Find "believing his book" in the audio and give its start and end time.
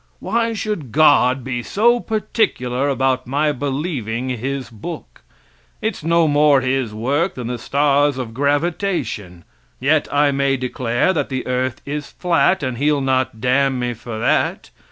3.51-5.21